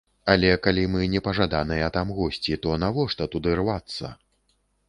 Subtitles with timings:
[0.33, 4.15] Але калі мы непажаданыя там госці, то навошта туды рвацца?